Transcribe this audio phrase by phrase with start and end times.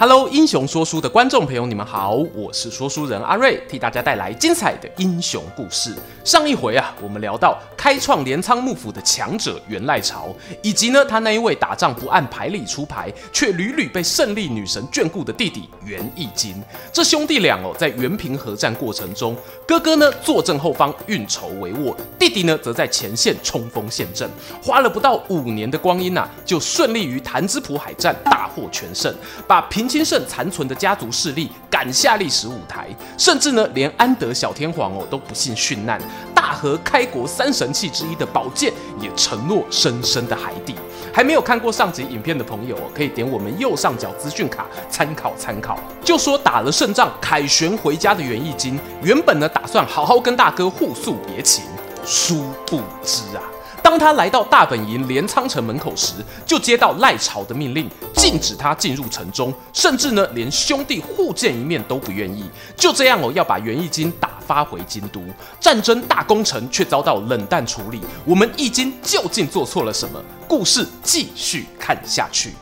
[0.00, 5.92] Hello，英雄说书的观众朋友，你们好，我是说书人阿瑞，替大家带来精彩的英雄故事。
[6.22, 16.62] 上一回啊，我们聊到开创镰仓幕府的强者源赖朝，以及呢他那一位打仗不按牌理出牌，却屡屡被胜利女神眷顾的弟弟源义经。
[16.92, 19.36] 这兄弟俩哦，在原平合战过程中，
[19.66, 24.30] 哥哥呢坐镇后方运筹帷幄，弟弟呢则在前线冲锋陷阵，
[24.62, 29.12] 花了不到五年的光阴啊，就顺利于潭之浦海战大获全胜，
[29.48, 29.87] 把平。
[29.88, 36.00] 兴盛残存的家族势力赶下历史舞台，甚至呢，连安德小天皇哦都不幸殉难，
[36.34, 40.74] 大和开国三神器之一的宝剑也沉落深深的海底。
[41.12, 45.78] 还没有看过上集影片的朋友，可以点我们右上角资讯卡参考参考。
[46.04, 51.64] 就说打了胜仗，凯旋回家的源义经，原本呢打算好好跟大哥互诉别情，
[52.04, 53.42] 殊不知啊。
[53.88, 56.12] 当他来到大本营镰仓城门口时，
[56.44, 62.44] 就接到赖朝的命令，禁止他进入城中，甚至呢连兄弟互见一面都不愿意。
[62.76, 65.22] 就这样哦，要把源义经打发回京都。
[65.58, 67.98] 战争大功臣却遭到冷淡处理。
[68.26, 70.22] 我们义经究竟做错了什么？
[70.46, 72.52] 故事继续看下去。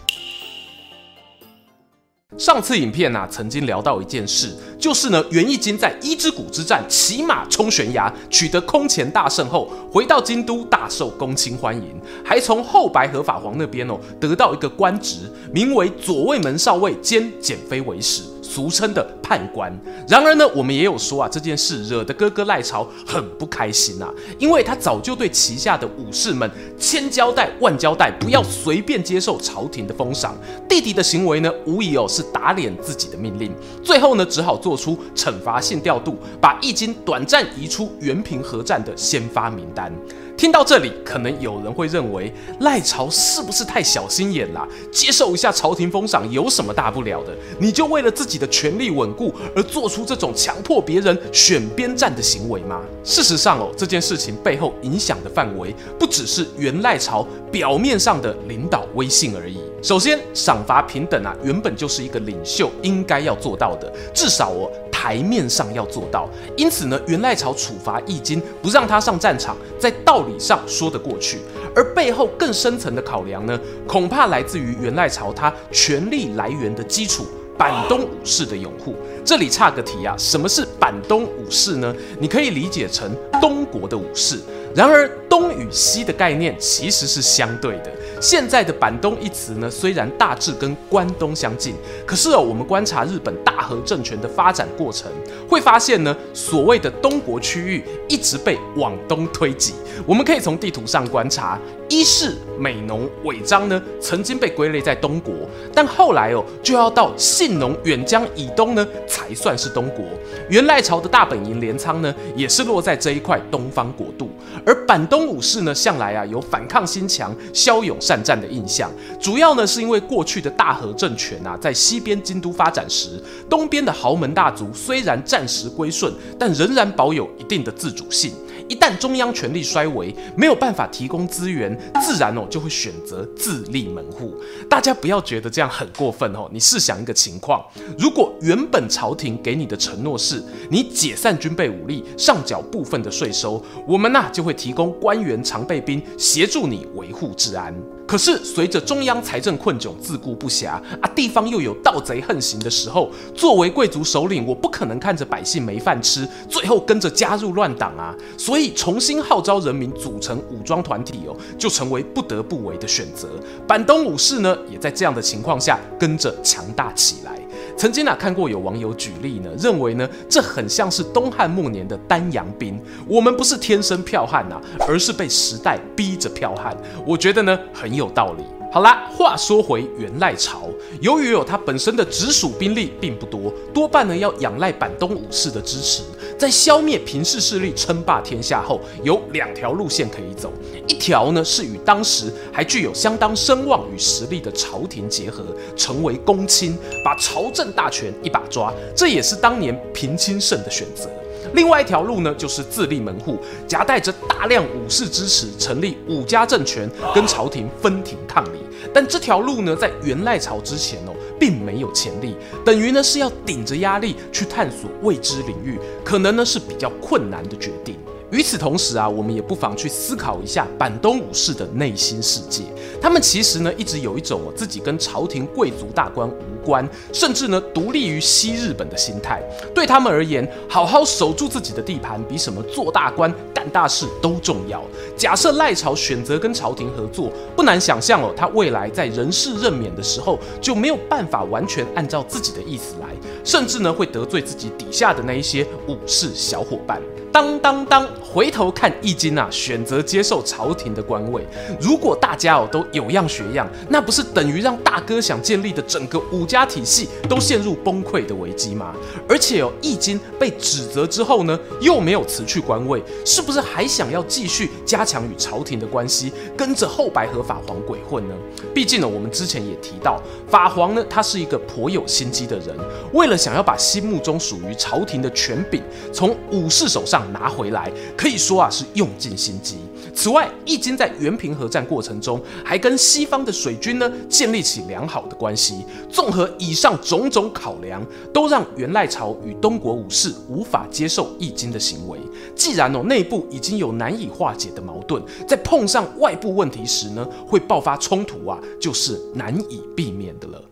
[2.38, 18.22] 上次影片啊，曾经聊到一件事，就是呢，源义经在伊之谷之战骑马冲悬崖，取得空前大胜后，回到京都大受公卿欢迎，还从后白河法皇那边哦得到一个官职，名为左卫门少尉兼检非违使。
[18.42, 19.76] 俗称的判官。
[20.08, 30.34] 然而呢，我们也有说啊，这件事惹得哥哥赖朝很不开心啊，因为他早就对旗下的武士们千交代万交代，不要随便接受朝廷的封赏。
[30.68, 33.52] 弟弟的行为呢，无疑哦是打脸自己的命令。
[33.82, 39.92] 最后呢，只好做出惩罚性调度，把易经短暂移出原平核战的先发名单。
[40.36, 42.30] 听到这里，可能有人会认为
[42.60, 44.68] 赖朝是不是太小心眼啦？
[44.92, 47.32] 接受一下朝廷封赏有什么大不了的？
[47.58, 52.82] 你就为了自己的权力稳固而做出这种强迫别人选边站的行为吗？
[53.02, 59.58] 事实上哦，这件事情背后影响的范围不只是源赖朝表面上的领导威信而已。
[59.82, 64.70] 首先，赏罚平等啊，原本就是一个领袖应该要做到的，至少哦。
[65.06, 71.38] 台面上要做到，因此呢，源赖朝处罚义经，不让他上战场，在道理上说得过去。
[71.76, 73.56] 而背后更深层的考量呢，
[73.86, 77.24] 恐怕来自于源赖朝他权力来源的基础——
[77.56, 78.96] 板东武士的拥护。
[79.24, 81.94] 这里差个题啊，什么是板东武士呢？
[82.18, 83.08] 你可以理解成
[83.40, 84.40] 东国的武士。
[84.74, 87.92] 然而，东与西的概念其实是相对的。
[88.20, 91.74] 现在的板东一词呢，虽然大致跟关东相近，
[92.06, 95.10] 可是哦，我们观察日本大和政权的发展过程，
[95.48, 99.74] 会发现呢，所谓的东国区域一直被往东推挤。
[100.06, 101.58] 我们可以从地图上观察，
[101.88, 105.32] 伊势、美浓、尾张呢，曾经被归类在东国，
[105.72, 110.04] 但后来哦，就要到信浓、远江以东呢，才算是东国。
[110.48, 114.30] 元赖朝的大本营镰仓呢，也是落在这一块东方国度。
[114.64, 118.90] 而板东武士呢，向来啊有反抗心强、骁勇善战的印象。
[119.20, 128.32] 主要呢是因为过去的大和政权啊，在西边京都发展时，东边的豪门大族虽然暂时归顺，但仍然保有一定的自主性。
[128.68, 134.34] 一旦中央权力衰微，没有办法提供资源，自然哦就会选择自立门户。
[134.68, 136.48] 大家不要觉得这样很过分哦。
[136.52, 137.64] 你试想一个情况：
[137.98, 147.74] 如果原本朝廷给你的承诺是，你解散军备武力，上缴部分的税收，我们呐就会提供官员常备兵协助你维护治安。
[148.06, 150.68] 可是，随着中央财政困窘、自顾不暇
[151.00, 158.14] 啊，地方又有盗贼横行的时候，作为贵族首领，我不可能看着百姓没饭吃，最后跟着加入乱党啊！
[158.38, 163.28] 所以，重新号召人民组成武装团体哦，就成为不得不为的选择。
[163.66, 167.40] 板东武士呢，也在这样的情况下跟着强大起来。
[167.76, 172.80] 曾经啊，看过有网友举例呢，认为呢，这很像是东汉末年的丹阳兵。
[173.06, 176.74] 我们不是天生剽悍呐，而是被时代逼着剽悍。
[177.04, 178.44] 我觉得呢，很有道理。
[178.76, 180.68] 好啦，话说回源赖朝，
[181.00, 186.02] 由于有他本身的直属兵力并不多，多半呢要仰赖板东武士的支持。
[186.38, 190.52] 在消灭平氏势力、称霸天下后，有两条路线可以走。
[190.86, 195.42] 一条呢是与当时还具有相当声望与实力的朝廷结合，
[195.74, 201.08] 成为公卿，把朝政大权一把抓，这也是当年平清盛的选择。
[201.54, 208.58] 另外一条路呢，就是自立门户，夹带着大量武士支持，成立武家政权，跟朝廷分庭抗礼。
[208.92, 212.34] 但这条路呢，在元赖朝之前哦，并没有潜力，
[212.64, 217.96] 等于呢是要顶着压力去探索未知领域，可能呢是比较困难的决定。
[218.36, 222.64] 与此同时啊，我们也不妨去思考一下板东武士的内心世界。
[223.00, 229.42] 他们其实呢，一直有一种自己跟朝廷贵族大官无关，甚至呢独立于西日本的心态。
[229.74, 234.84] 对他们而言，好好守住自己的地盘，比什么做大官、干大事都重要。
[235.16, 243.08] 假设赖朝选择跟朝廷合作，不难想象哦，他未来在人事任免的时候，就没有办法完全按照自己的意思来，
[243.42, 247.00] 甚至呢会得罪自己底下的那一些武士小伙伴。
[247.36, 251.46] 当当当，回头看易经啊，选择接受朝廷的官位。
[251.78, 258.94] 如果大家哦都有样学样，那不是等于让大哥想建立的整个武家体系都陷入崩溃的危机吗？
[259.28, 268.34] 而且哦，易经被指责之后呢，又没有辞去官位，是不是还想要继续加强与朝廷的关系，跟着后白河法皇鬼混呢？
[268.72, 270.18] 毕竟呢，我们之前也提到，
[270.48, 272.74] 法皇呢，他是一个颇有心机的人，
[273.12, 277.25] 为了想要把心目中属于朝廷的权柄从武士手上。
[277.32, 279.76] 拿回来可以说啊是用尽心机。
[280.14, 283.52] 此外，义经在原平合战过程中，还跟西方的。
[283.52, 285.36] 水军呢建立起良好的。
[285.36, 285.84] 关系。
[286.10, 288.02] 综合以上种种考量，
[288.32, 291.78] 都让元赖朝与东国武士无法接受义经的。
[291.78, 292.18] 行为。
[292.54, 294.80] 既然哦内部已经有难以化解的。
[294.86, 300.46] 矛盾，在碰上外部问题时呢，会爆发冲突啊，就是难以避免的。
[300.46, 300.62] 了。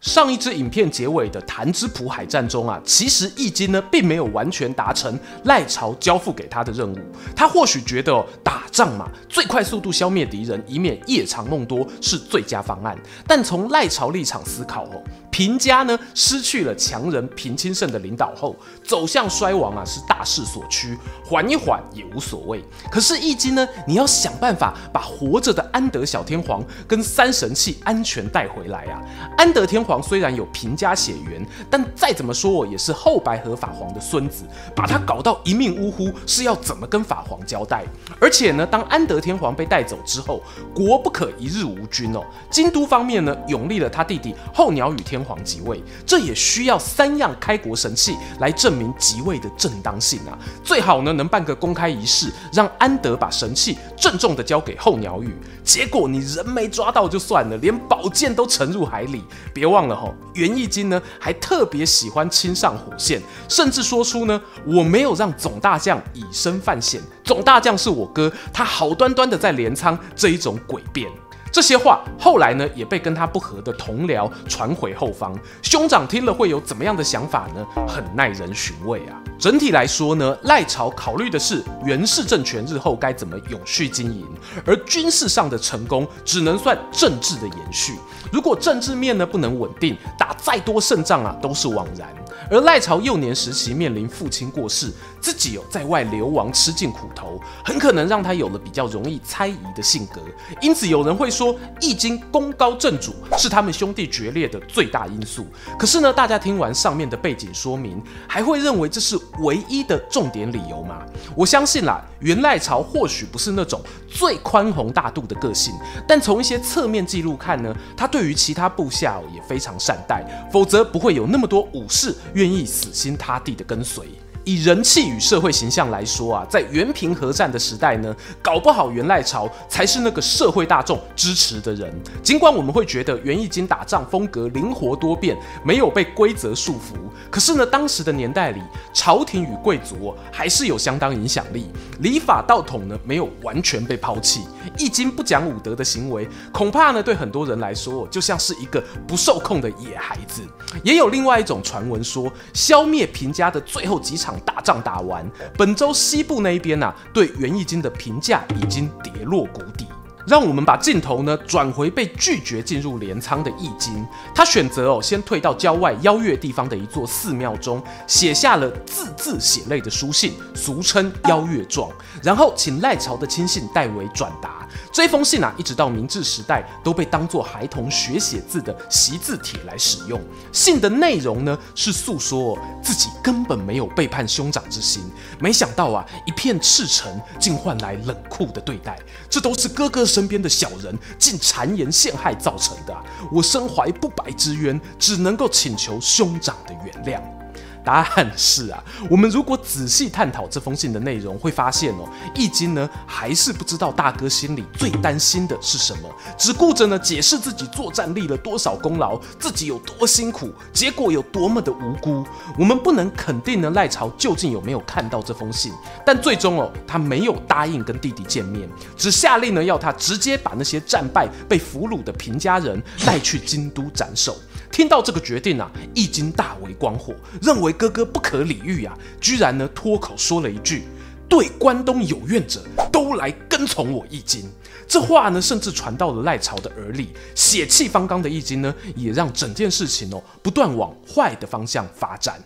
[0.00, 6.96] 上一支影片结尾的潭之浦海战中啊，其实易经呢并没有完全达成赖朝交付给他的任务。
[7.34, 12.96] 他或许觉得，打仗嘛，最快速度消灭敌人，以免夜长梦多是最佳方案。
[13.26, 15.02] 但从赖朝立场思考哦。
[15.38, 22.60] 平家呢失去了强人平清盛的领导后，走向衰亡啊，是大势所趋，缓一缓也无所谓。
[22.90, 29.00] 可是义经呢，你要想办法把活着的安德小天皇跟三神器安全带回来啊。
[29.36, 34.42] 安德天皇虽然有平家血缘，但再怎么说我也是后白河法皇的孙子，
[34.74, 37.84] 把他搞到一命呜呼，是要怎么跟法皇交代？
[38.20, 40.42] 而且呢，当安德天皇被带走之后，
[40.74, 42.26] 国不可一日无君哦。
[42.50, 45.27] 京都方面呢，拥立了他弟弟后鸟羽天皇。
[45.28, 50.38] 皇即位，这也需要三样开国神器来证明即位的正当性啊！
[50.64, 55.36] 最好呢能办个公开仪式，让安德把神器郑重的交给候鸟羽。
[55.62, 59.22] 结果你人没抓到就算了，连宝剑都沉入海里。
[59.52, 71.10] 别忘了吼，元义经呢还特别喜欢亲上火线，甚至说出呢我没有让总大将以身犯险，总大将是我哥，他好端端的在镰仓这一种诡辩。
[71.50, 75.36] 这些话后来呢，也被跟他不合的同僚传回后方。
[75.62, 77.66] 兄长听了会有怎么样的想法呢？
[77.86, 79.20] 很耐人寻味啊。
[79.38, 84.26] 整体来说呢，赖朝考虑的是源氏政权日后该怎么永续经营，
[84.66, 87.94] 而军事上的成功只能算政治的延续。
[88.32, 92.08] 如果政治面呢不能稳定，打再多胜仗啊都是枉然。
[92.50, 94.90] 而赖朝幼年时期面临父亲过世，
[95.20, 100.20] 自己有在外流亡，吃尽苦头，很可能让他有了比较容易猜疑的性格。
[100.60, 105.46] 因此有人会说，易经功高震主是他们兄弟决裂的最大因素。
[105.78, 111.02] 可是呢，大家听完上面的背景说明，还会认为这是唯一的重点理由吗？
[111.34, 115.74] 我相信啦，元赖朝或许不是那种最宽宏大度的个性，
[116.06, 122.14] 但从一些侧面记录看呢，他对于其他部下也非常善待，否则不会有那么多武士。
[122.38, 124.06] 愿意死心塌地的跟随。
[124.48, 131.92] 以人气与社会形象来说啊，在源平合战的时代呢，搞不好元赖朝才是那个社会大众支持的人。
[132.22, 136.94] 尽管我们会觉得元义经打仗风格灵活多变，没有被规则束缚，
[137.30, 138.62] 可是呢，当时的年代里，
[138.94, 141.66] 朝廷与贵族还是有相当影响力，
[142.00, 144.40] 礼法道统呢没有完全被抛弃。
[144.78, 150.40] 义经不讲武德的行为，恐怕呢对很多人来说，就像是一个不受控的野孩子。
[150.82, 154.37] 也有另外一种传闻说，消灭平家的最后几场。
[154.40, 159.86] 大仗打完，本州西部那一边啊，对元义经的评价已经跌落谷底。
[160.26, 171.90] 让我们把镜头呢转回被拒绝进入镰仓的义经，他选择哦先退到郊外邀月地方的一座寺庙中，写下了字字血泪的书信，俗称邀月状，
[172.22, 174.57] 然后请赖朝的亲信代为转达。
[174.92, 180.20] 这封信啊，一直到明治时代都被当作孩童学写字的习字帖来使用。
[180.52, 185.02] 信的内容呢，是诉说自己根本没有背叛兄长之心，
[185.38, 188.98] 没想到啊，一片赤诚竟换来冷酷的对待。
[189.30, 192.96] 这都是哥哥身边的小人竟谗言陷害造成的。
[193.30, 197.37] 我身怀不白之冤，只能够请求兄长的原谅。
[197.84, 212.26] 答案是啊，我们如果仔细探讨这封信的内容，会发现哦，易经呢还是不知道大哥心里最担心的是什么，只顾着呢解释自己作战立了多少功劳，自己有多辛苦，结果有多么的无辜。
[212.58, 215.72] 我们不能肯定呢赖朝究竟有没有看到这封信，
[216.04, 224.36] 但最终哦，他没有答应跟弟弟见面，只下令呢要他直接把那些战败被俘虏的平家人带去京都斩首。
[224.70, 230.84] 听到这个决定啊，义经大为光火，认为哥哥不可理喻啊，居然呢脱口说了一句
[231.28, 234.48] ：“对关东有怨者，都来跟从我易经。”
[234.86, 242.42] 这话呢，甚至传到了赖朝的耳里，血气方刚的易经呢，也让整件事情哦不断往坏的方向发展。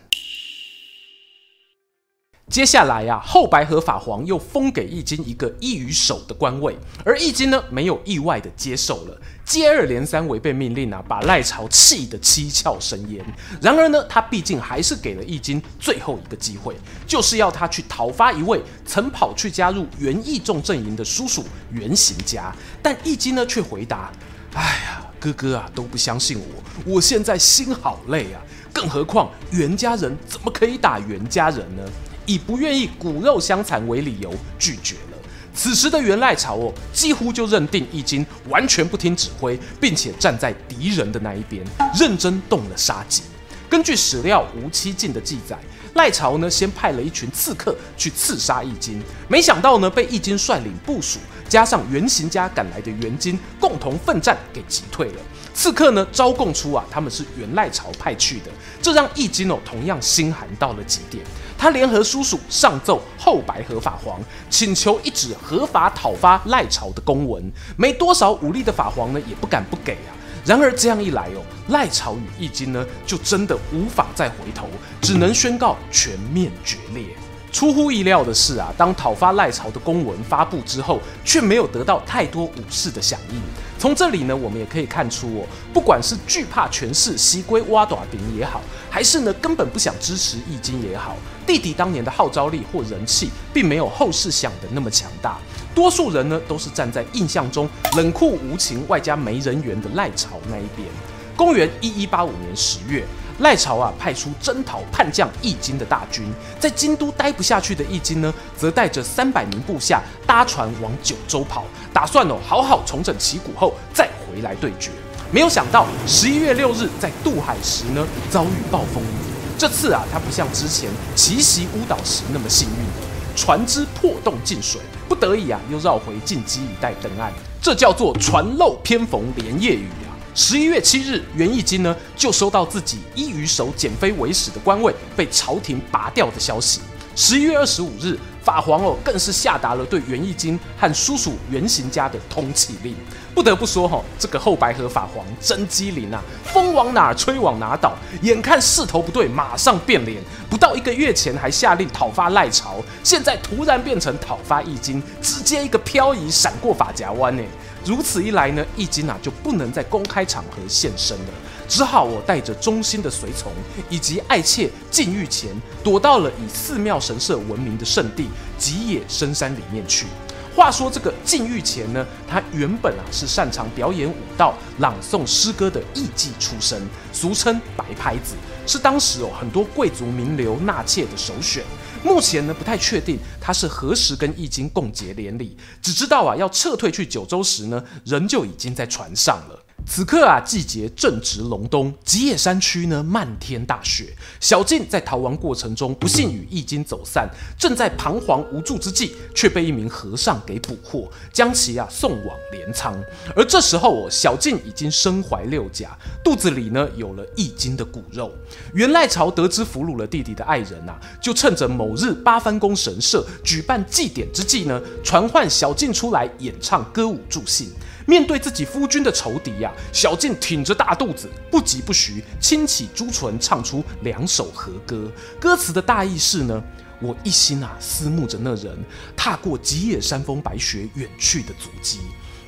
[2.53, 13.25] 接下来呀、啊，后白河法皇又封给义经一个一于守的官位，而义经呢，没有意外的接受了，接二连三违背命令啊，把赖朝气得七窍生烟。
[13.59, 22.55] 然而呢，他毕竟还是给了义经最后一个机会，就是要他去讨伐一位曾跑去加入源义仲阵营的叔叔源行家。
[22.83, 24.13] 但义经呢，却回答
[24.53, 28.43] ：“哎呀，哥哥啊，都不相信我，我现在心好累啊，
[28.75, 31.83] 更何况源家人怎么可以打源家人呢？”
[32.27, 35.19] 以不愿意骨肉相残为理由拒绝了。
[35.55, 41.63] 此时的源赖朝哦，几乎就认定义经完全不听指挥，并且站在敌人的那一边，
[41.95, 43.23] 认真动了杀机。
[43.69, 45.59] 根据史料吴七进的记载，
[45.95, 51.19] 赖朝呢先派了一群刺客去刺杀易经，没想到呢被易经率领部署
[51.53, 55.21] 加上原行家赶来的援军共同奋战给击退了。
[55.53, 58.47] 刺客呢招供出啊他们是源赖朝派去的，
[58.81, 61.23] 这让义经哦同样心寒到了极点。
[61.59, 64.19] 他联合叔叔上奏后白河法皇，
[64.49, 67.53] 请求一纸合法讨伐赖朝的公文。
[67.77, 70.17] 没多少武力的法皇呢，也不敢不给啊。
[70.47, 74.67] 然而这样一来哦，赖朝与义经呢，就真的无法再回头，
[75.03, 77.05] 只能宣告全面决裂。
[77.53, 83.41] 出乎意料的是啊，当讨伐赖朝的公文发布之后，却没有得到太多武士的响应。
[83.79, 91.15] 从这里呢，我们也可以看出哦，不管是惧怕权势西归挖短柄也好，还是呢根本不想支持义经也好，
[91.47, 95.37] 弟弟当年的号召力或人气，并没有后世想的那么强大。
[95.75, 100.89] 多数人呢都是站在印象中冷酷无情、外加没人缘的赖朝那一边。
[101.37, 103.05] 公元一一八五年十月。
[103.39, 106.25] 赖朝啊，派出征讨叛将义经的大军，
[106.61, 114.91] 在京都待不下去的义经呢，则带着三百名部下搭船往九州跑，打算哦好好重整旗鼓后再回来对决。
[115.31, 119.33] 没有想到十一月六日在渡海时呢，遭遇暴风雨。
[119.59, 127.33] 这次啊，他不像之前奇袭乌岛时那么幸运，船只破洞进水，不得已啊又绕回近畿一带登岸。
[127.63, 129.89] 这叫做船漏偏逢连夜雨。
[130.35, 136.81] 十一月七日，源义经呢就收到自己一于守简妃为使的官位被朝廷拔掉的消息。
[137.15, 142.97] 十一月二十五日，法皇哦更是下达了对源义经和叔叔源行家的通缉令。
[143.35, 150.23] 不得不说哈、哦，这个后白河法皇真机灵啊，风往哪吹往哪倒，眼看势头不对，马上变脸。
[150.49, 157.43] 不到一个月前还下令讨伐赖朝，现在突然变成讨伐义经，直接一个漂移闪过法夹湾呢。
[157.85, 161.33] 如此一来呢，易经啊就不能在公开场合现身了，
[161.69, 163.53] 只好我带着忠心的随从
[163.91, 165.49] 以及爱妾靳玉干，
[165.83, 170.07] 躲到了以寺庙神社闻名的圣地吉野深山里面去。
[170.55, 178.35] 话说这个禁欲前呢，他原本啊是擅长表演武道、朗诵诗歌的艺妓出身，俗称白拍子，
[178.67, 181.65] 是当时哦很多贵族名流纳妾的首选。
[182.03, 189.59] 目前呢，不太确定他是何时跟易经共结连理，只知道啊，要撤退去九州时呢，人就已经在船上了。
[189.85, 194.15] 此刻啊，季节正值隆冬，吉野山区呢漫天大雪。
[194.39, 197.29] 小静在逃亡过程中不幸与易经走散，
[197.59, 202.97] 正在彷徨无助之际，却被一名和尚给捕获，将其啊送往镰仓。
[203.35, 208.33] 而这时候哦，小静已经身怀六甲，肚子里呢有了易经的骨肉。
[208.75, 217.71] 源赖朝得知俘虏了弟弟的爱人啊，就趁着某日八幡宫神社举办祭典之际呢，传唤小静出来演唱歌舞助兴。
[218.05, 225.09] 面对自己夫君的仇敌呀、小静挺着大肚子，不疾不徐，轻启朱唇，唱出两首和歌。
[225.39, 226.61] 歌词的大意是呢：
[227.01, 228.77] 我一心啊思慕着那人，
[229.17, 232.01] 踏过吉野山峰白雪远去的足迹。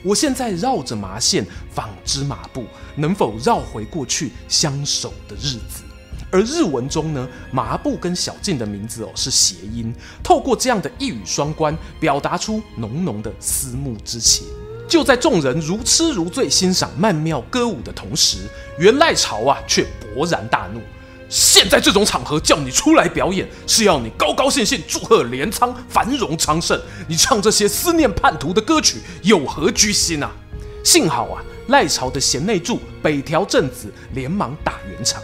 [0.02, 2.64] 我现在绕着麻线纺织麻布，
[2.96, 5.83] 能否绕回过去相守的日子？
[6.34, 14.44] 而日文中呢，麻布跟小静的名字哦是谐音，透过这样的一语双关，表达出浓浓的思慕之情。
[14.88, 18.38] 就在众人如痴如醉欣赏曼妙歌舞的同时，
[18.80, 20.80] 源赖朝啊却勃然大怒。
[21.28, 26.76] 现在这种场合叫你出来表演，是要你高高兴兴祝贺镰仓繁荣昌盛。
[27.06, 30.32] 你唱这些思念叛徒的歌曲，有何居心啊？
[30.82, 35.22] 幸好啊，赖朝的贤内助北条政子连忙打圆场。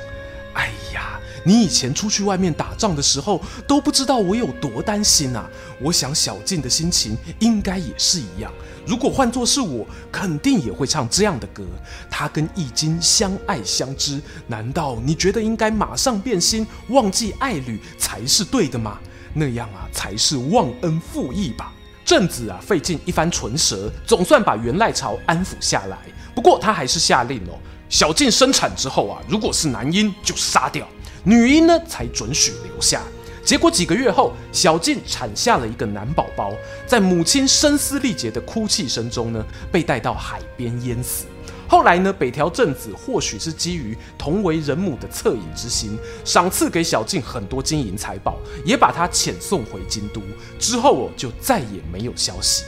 [0.54, 1.18] 哎呀！
[1.42, 5.48] 你以前出去外面打仗的时候，都不知道我有多担心啊！
[5.80, 8.52] 我想小静的心情应该也是一样。
[8.84, 11.64] 如果换作是我，肯定也会唱这样的歌。
[12.10, 18.98] 他跟易经相爱相知，难道你觉得应该马上变心，忘记爱侣才是对的吗？
[19.32, 21.72] 那样啊，才是忘恩负义吧。
[22.04, 25.96] 政子啊，费尽一番唇舌，总算把元赖朝安抚下来。
[26.34, 27.58] 不过他还是下令哦，
[27.90, 30.86] 小静生产之后啊，如果是男婴，就杀掉。
[31.24, 33.02] 女婴呢，才准许留下。
[33.44, 36.52] 结果几个月后，小静产下了一个男宝宝，
[36.86, 41.24] 在母亲声嘶力竭的哭泣声中呢，被带到海边淹死。
[41.66, 50.22] 后来呢，北条政子或许是基于同为人母的恻隐之心，赏赐给小静很多金银财宝，也把她遣送回京都。
[50.60, 52.64] 之后哦，就再也没有消息。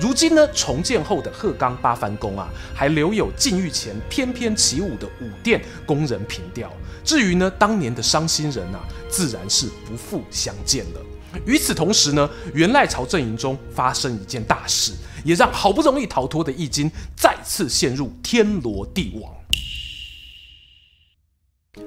[0.00, 6.72] 如今呢，重建后的鹤冈八幡宫啊，还留有禁欲前翩翩起舞的舞殿供人凭吊。
[7.04, 11.00] 至于呢，当年的伤心人啊，自然是不复相见了。
[11.46, 14.92] 与此同时呢，元赖朝阵营中发生一件大事，
[15.24, 19.32] 也让好不容易逃脱的义经再次陷入天罗地网。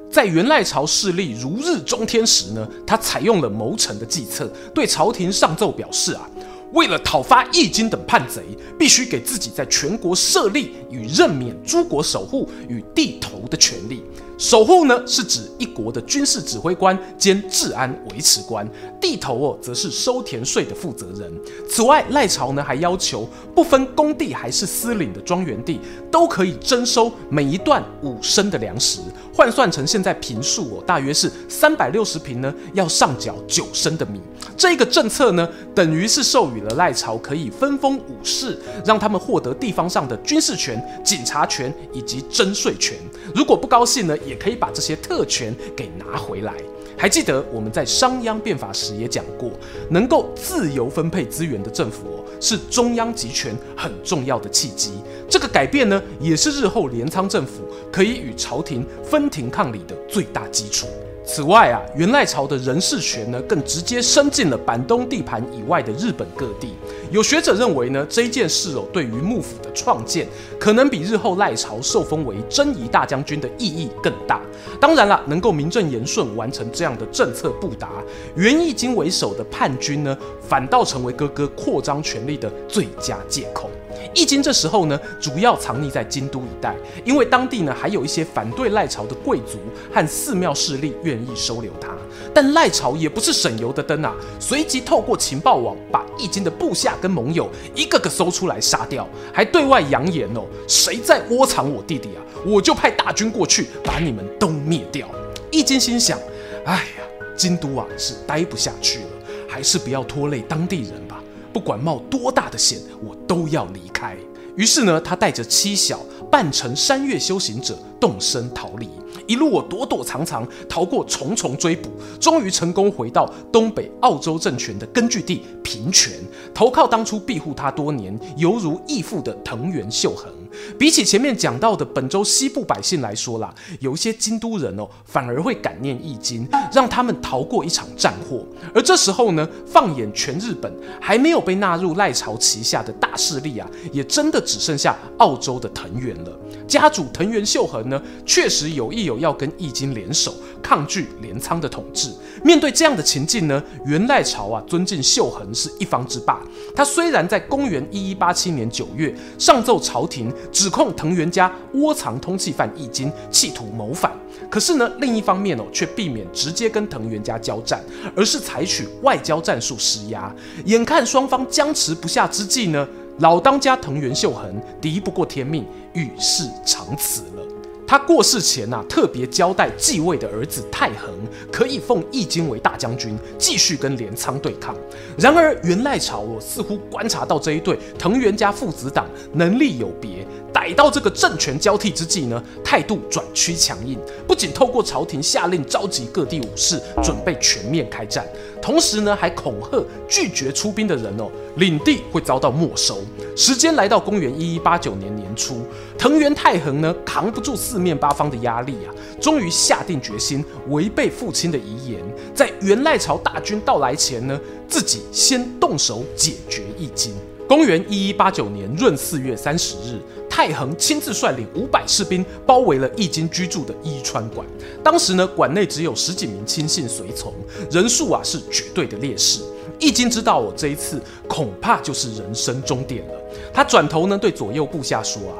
[0.09, 6.29] 在元赖朝势力如日中天时呢，他采用了谋臣的计策，对朝廷上奏表示啊。
[6.75, 8.43] 为了讨伐易经等叛贼，
[8.77, 14.03] 必须给自己在全国设立与任免诸国守护与地头的权利。
[14.37, 18.65] 守护呢，是指一国的军事指挥官兼治安维持官；
[18.99, 21.31] 地头哦，则是收田税的负责人。
[21.69, 25.79] 此外，赖朝呢还要求不分公地还是私领的庄园地，
[26.11, 28.99] 都可以征收每一段五升的粮食，
[29.33, 34.19] 换算成现在平数哦，大约是三百六十平呢，要上缴九升的米。
[34.57, 42.97] 这个政策呢，等于是授予了赖朝可以分封武士，让他们获得地方上的军事权、警察权以及征税权。
[43.33, 46.53] 如果不高兴呢，也可以把这些特权给拿回来。
[46.97, 49.51] 还记得我们在商鞅变法时也讲过，
[49.89, 54.93] 能够自由分配资源的政府哦，是中央集权很重要的契机。
[55.29, 60.87] 这个改变呢，也是日后镰仓政府可以与朝廷分庭抗礼的最大基础。
[61.25, 66.75] 此外啊，元赖朝的人事权呢，更直接伸进了板东地盘以外的日本各地。
[67.11, 70.27] 有学者认为呢，这件事哦，对于幕府的创建，
[70.59, 74.41] 可能比日后赖朝受封为征夷大将军的意义更大。
[74.79, 77.89] 当然了，能够名正言顺完成这样的政策布达，
[78.35, 83.69] 源义经为首的叛军呢，反倒成为哥哥扩张权力的最佳借口。
[84.15, 86.73] 义经这时候呢，主要藏匿在京都一带，
[87.03, 89.59] 因为当地呢还有一些反对赖朝的贵族
[89.93, 91.89] 和寺庙势力愿意收留他。
[92.33, 105.07] 但赖朝也不是省油的灯啊，随即透过情报网把义经的部下跟盟友一个个搜出来杀掉，还对外扬言哦，谁在窝藏我弟弟啊，我就派大军过去把你们都灭掉。
[105.51, 106.17] 义经心想，
[106.65, 107.03] 哎呀，
[107.35, 109.09] 京都啊是待不下去了，
[109.47, 111.21] 还是不要拖累当地人吧。
[111.55, 114.17] 不管冒多大的险，我都要离开。
[114.57, 118.89] 于是呢，他带着妻小，扮成山岳修行者，动身逃离。
[119.25, 121.89] 一路我躲躲藏藏，逃过重重追捕，
[122.19, 126.11] 终于成功回到东北澳洲政权的根据地平泉，
[126.53, 130.29] 投靠当初庇护他多年、犹如义父的藤原秀衡。
[130.77, 138.45] 比起前面讲到的本州西部百姓来说啦，有一些京都人哦，反而会感念义经，让他们逃过一场战祸。
[138.73, 146.31] 而这时候呢，放眼全日本，还没有被纳入赖朝旗下的大势力啊，也真的只剩下澳洲的藤原了。
[146.67, 152.09] 家主藤原秀衡呢，确实有意有要跟义经联手抗拒镰仓的统治。
[152.43, 156.41] 面对这样的情境呢，源赖朝啊，尊敬秀衡是一方之霸。
[156.75, 160.31] 他虽然在公元一一八七年九月上奏朝廷。
[160.51, 164.11] 指控藤原家窝藏通缉犯义经，企图谋反。
[164.49, 167.83] 可是呢，另一方面哦，却避免直接跟藤原家交战，
[168.15, 170.33] 而是采取外交战术施压。
[170.65, 172.87] 眼看双方僵持不下之际呢，
[173.19, 177.54] 老当家藤原秀衡敌不过天命，与世长辞了。
[177.87, 181.13] 他过世前呐、特别交代继位的儿子太恒
[181.51, 184.75] 可以奉义经为大将军，继续跟镰仓对抗。
[185.17, 190.25] 然而源赖朝我，似乎观察到这一对藤原家父子党能力有别。
[190.55, 198.25] 逮到这个政权交替之际呢，态度转趋强硬，不仅透过朝廷下令召集各地武士，准备全面开战，
[198.61, 202.99] 同时呢，还恐吓拒绝出兵的人哦，领地会遭到没收。
[203.35, 205.57] 时间来到公元一一八九年年初，
[205.97, 211.99] 藤原太衡呢扛不住四面八方的压力啊，终于下定决心违背父亲的遗言，
[212.33, 214.39] 在元赖朝大军到来前呢，
[214.69, 217.13] 自己先动手解决一金。
[217.47, 219.99] 公元一一八九年闰四月三十日，
[220.35, 224.45] 太恒亲自率领五百士兵包围了义经居住的伊川馆。
[224.83, 227.33] 当时呢，馆内只有十几名亲信随从，
[227.71, 229.39] 人数啊是绝对的劣势。
[229.79, 233.13] 义经知道我这一次恐怕就是人生终点了。
[233.53, 235.35] 他转头呢对左右部下说啊：“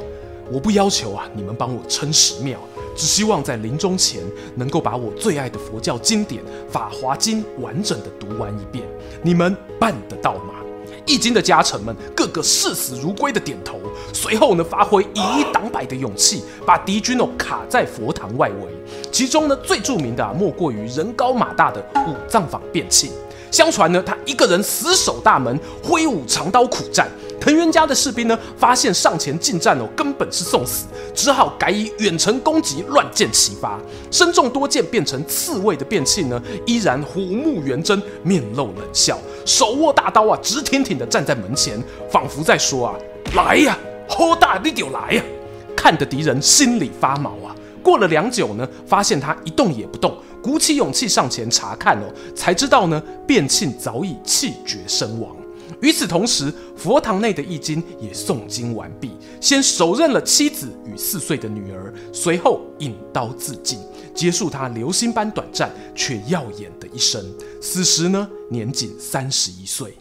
[0.50, 2.58] 我不要求啊你们帮我撑十庙，
[2.96, 4.24] 只希望在临终前
[4.56, 8.86] 能够把我最爱的佛教经典《法华经》完整的读完一遍。
[9.22, 10.54] 你们办得到吗？”
[11.06, 13.80] 易经的家臣们个个视死如归的点头，
[14.14, 18.68] 随后呢，发挥以一挡百的勇气，把敌军哦卡在佛堂外围。
[19.12, 23.12] 其中呢，最著名的啊，莫过于人高马大的五藏坊变庆。
[23.52, 27.10] 相传呢，他一个人死守大门，挥舞长刀苦战。
[27.46, 33.80] 藤原家的士兵呢，发现上前进战哦，根本是送死，只好改以远程攻击，乱箭齐发。
[34.10, 39.20] 身中多箭变成刺猬的变庆呢，依然虎目圆睁，面露冷笑。
[39.46, 41.80] 手握大刀啊，直挺挺地站在门前，
[42.10, 42.96] 仿佛在说啊
[43.38, 43.78] ：“来呀，
[44.10, 45.24] 好大你就来呀！”
[45.78, 47.56] 看得敌人心里发毛啊。
[47.84, 52.06] 过了良久呢，发现他一动也不动，鼓起勇气上前查看哦，
[52.36, 55.30] 才知道呢，变庆早已气绝身亡。
[55.82, 63.80] 与此同时，佛堂内的义经也诵经完毕，先手刃了妻子与四岁的女儿，随后引刀自尽。
[64.14, 67.22] 结束他流星般短暂却耀眼的一生，
[67.62, 69.98] 死时呢，年仅三十一岁。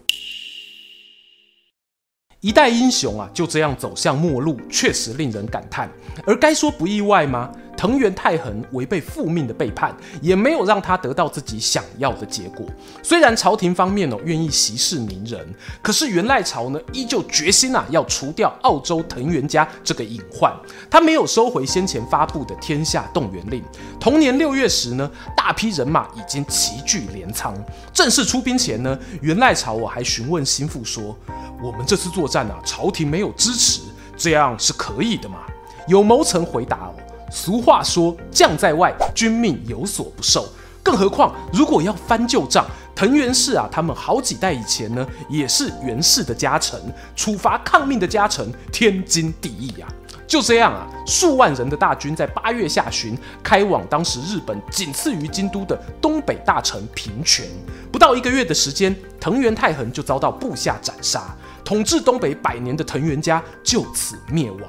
[2.40, 5.90] 一代英雄啊，就这样走向末路，确实令人感叹。
[6.26, 7.50] 而该说不意外吗？
[7.76, 12.66] 藤原太衡违背父命的背叛，也没有让他得到自己想要的结果。
[13.02, 15.46] 虽然朝廷方面哦愿意息事宁人，
[15.82, 20.54] 可是元赖朝呢依旧决心啊要除掉奥州藤原家这个隐患。
[20.90, 23.62] 他没有收回先前发布的天下动员令。
[24.00, 27.54] 同年六月时呢，大批人马已经齐聚镰仓。
[27.92, 31.16] 正式出兵前呢，元赖朝我还询问心腹说
[31.62, 33.80] ：“我们这次作战啊，朝廷没有支持，
[34.16, 35.38] 这样是可以的吗？”
[35.86, 36.94] 有谋臣回答哦。
[37.34, 40.48] 俗话说，将在外，君命有所不受。
[40.84, 46.80] 更何况，如果要翻旧账，藤原氏啊，他们好几代以前呢，也是源氏的家臣，
[47.16, 50.22] 处罚抗命的家臣，天经地义呀、啊。
[50.28, 57.46] 就这样啊，数万人的大军在八月下旬开往当时日本仅次于京都的东北大城平泉。
[57.90, 64.60] 不到一个月的时间，藤原太衡就遭到部下斩杀，统治东北百年的藤原家就此灭亡。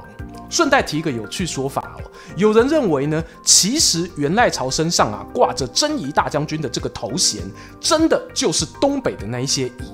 [0.49, 7.41] 顺带提一个有趣说法哦，有人认为呢，其实元赖朝身上啊挂着征夷大将军的这个头衔，
[7.79, 9.93] 真的就是东北的那一些夷。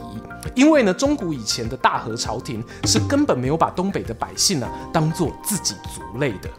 [0.56, 6.50] 因为呢，中古以前的大和朝廷是根本没有把东北的百姓呢当做自己族类的。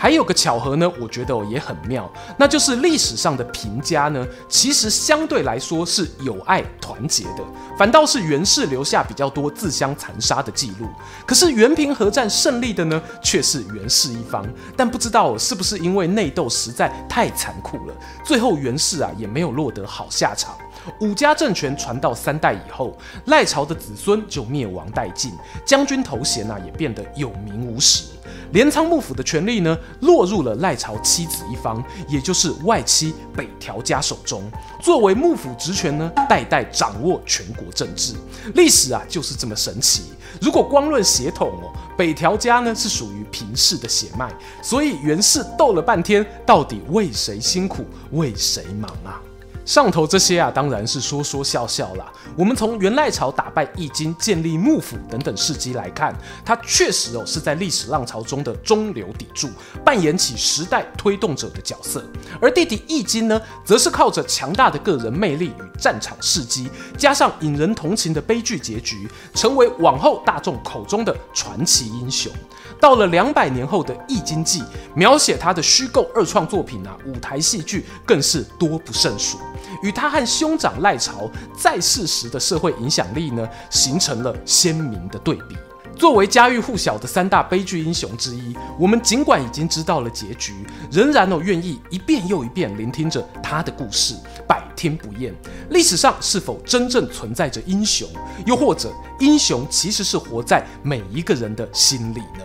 [0.00, 7.44] 还有个巧合呢，我觉得也很妙，那就是历史上的平家呢，其实相对来说是友爱团结的，
[7.76, 10.88] 反倒是源氏留下比较多自相残杀的记录。
[11.26, 14.42] 可是源平合战胜利的呢，却是源氏一方。
[14.74, 20.56] 但不知道是不是因为内斗实在太残酷了，最后源氏啊也没有落得好下场。
[21.00, 28.04] 武家政权传到三代以后，赖朝的子孙就灭亡殆尽，将军头衔啊也变得有名无实。
[28.52, 34.42] 镰仓幕府的权力呢，落入了赖朝妻子一方，也就是外戚北条家手中。
[34.82, 38.14] 作为幕府职权呢，代代掌握全国政治。
[38.54, 40.04] 历史啊，就是这么神奇。
[40.40, 44.32] 如果光论血统哦，北条家呢是属于平氏的血脉，
[44.62, 49.20] 所以源氏斗了半天，到底为谁辛苦，为谁忙啊？
[49.64, 52.12] 上头这些啊，当然是说说笑笑啦。
[52.36, 59.48] 我们从元赖朝打败义经、建立幕府等等事迹来看，他确实哦是在历史浪潮中的中流砥柱，
[59.84, 62.04] 扮演起时代推动者的角色。
[62.40, 66.68] 而弟弟义经呢，则是靠着强大的个人魅力与战场事迹，
[66.98, 72.32] 加上引人同情的悲剧结局，成为往后大众口中的传奇英雄。
[72.80, 74.60] 到了两百年后的《义经记》，
[74.94, 79.38] 描写他的虚构二创作品啊，舞台戏剧更是多不胜数。
[79.82, 85.56] 与他和兄长赖朝在世时的社会影响力呢，形成了鲜明的对比。
[85.96, 90.54] 作为家喻户晓的三大悲剧英雄之一，我们尽管已经知道了结局，
[90.90, 94.14] 仍然哦愿意一遍又一遍聆听着他的故事，
[94.48, 95.34] 百听不厌。
[95.68, 98.08] 历史上是否真正存在着英雄？
[98.46, 102.44] 又或者英雄其实是活在每一个人的心里呢？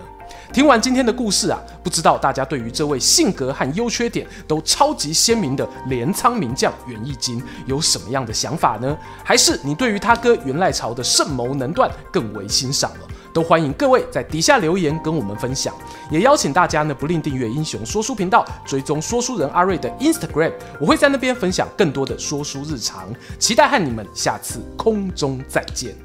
[0.53, 8.97] 听完今天的故事啊，不知道大家对于这位性格和优缺点都超级鲜明的镰仓名将源义经有什么样的想法呢？
[9.23, 12.99] 还是你对于他哥源赖朝的圣谋能断更为欣赏了？
[13.33, 15.75] 都欢迎各位在底下留言跟我们分享，
[16.09, 26.04] 也邀请大家呢不吝订阅英雄说书频道，追踪说书人阿瑞的 Instagram，我会在那边分享更多的说书日常，期待和你们下次空中再见。